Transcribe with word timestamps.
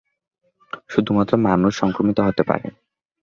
শুধুমাত্র 0.89 1.33
মানুষ 1.47 1.71
সংক্রমিত 1.77 2.17
হতে 2.19 2.43
পারে। 2.43 2.67